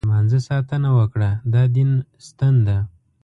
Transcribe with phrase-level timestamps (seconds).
[0.03, 1.91] د لمانځه ساتنه وکړه، دا دین
[2.27, 2.77] ستن ده.